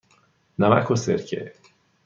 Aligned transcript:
نمک 0.59 0.91
و 0.91 0.95
سرکه. 0.95 1.53